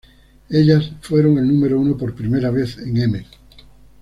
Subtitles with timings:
[0.49, 3.25] Ellas fueron el número uno por primera vez en "M!